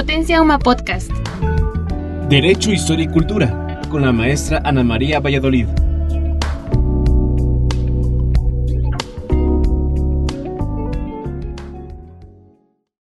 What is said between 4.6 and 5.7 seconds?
Ana María Valladolid.